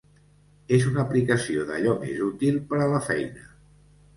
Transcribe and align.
És 0.77 0.87
una 0.91 1.03
aplicació 1.03 1.65
d’allò 1.67 1.93
més 2.07 2.17
útil 2.31 2.59
per 2.73 2.81
a 2.87 2.89
la 2.95 3.03
feina. 3.11 3.49